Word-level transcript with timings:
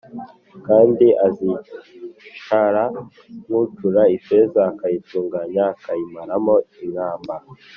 Kandi 0.67 1.05
azicara 1.27 2.83
nk’ucura 3.43 4.01
ifeza 4.17 4.59
akayitunganya 4.71 5.61
akayimaramo 5.73 6.55
inkamba 6.83 7.33